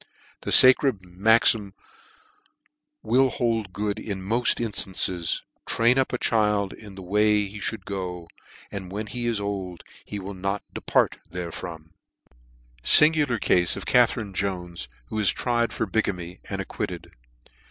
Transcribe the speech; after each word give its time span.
The 0.41 0.49
/acred 0.49 1.03
maxim 1.05 1.75
will 3.03 3.29
hold 3.29 3.71
good 3.71 3.99
in 3.99 4.19
moft 4.19 4.59
in 4.59 4.71
fiances:" 4.71 5.43
train 5.67 5.99
up 5.99 6.11
a 6.11 6.17
child 6.17 6.73
in 6.73 6.95
the 6.95 7.03
way 7.03 7.45
he 7.45 7.57
mould 7.57 7.63
fc 7.65 7.83
goj 7.83 8.27
and 8.71 8.91
when 8.91 9.05
he 9.05 9.27
is 9.27 9.39
old 9.39 9.83
he 10.03 10.17
will 10.17 10.33
not 10.33 10.63
depart 10.73 11.17
* 11.25 11.25
f 11.25 11.31
therefrom." 11.31 11.91
Singular 12.81 13.37
Cafe 13.37 13.79
of 13.79 13.85
CATHERINE 13.85 14.33
JONES, 14.33 14.89
who 15.09 15.17
was 15.17 15.29
tried 15.29 15.71
for 15.71 15.85
Bigamy, 15.85 16.39
and 16.49 16.59
acquitted. 16.59 17.11